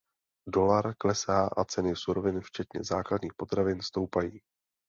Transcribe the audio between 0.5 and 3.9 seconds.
Dolar klesá a ceny surovin včetně základních potravin